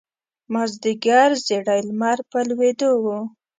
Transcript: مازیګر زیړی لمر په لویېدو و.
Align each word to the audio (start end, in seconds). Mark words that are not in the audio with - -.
مازیګر 0.53 1.29
زیړی 1.45 1.81
لمر 1.87 2.17
په 2.29 2.39
لویېدو 2.47 2.91
و. 3.03 3.05